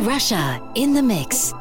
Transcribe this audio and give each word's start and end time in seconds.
Russia 0.00 0.60
in 0.74 0.94
the 0.94 1.02
mix. 1.02 1.52